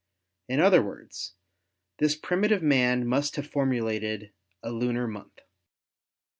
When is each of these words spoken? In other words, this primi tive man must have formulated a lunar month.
In 0.49 0.59
other 0.59 0.81
words, 0.81 1.35
this 1.99 2.15
primi 2.15 2.47
tive 2.49 2.63
man 2.63 3.05
must 3.05 3.35
have 3.35 3.45
formulated 3.45 4.31
a 4.63 4.71
lunar 4.71 5.07
month. 5.07 5.41